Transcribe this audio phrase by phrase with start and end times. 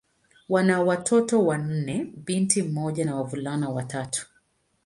[0.49, 4.27] Wana watoto wanne: binti mmoja na wavulana watatu.